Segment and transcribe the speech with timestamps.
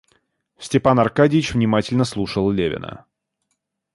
[0.57, 3.05] Степан Аркадьич внимательно слушал Левина.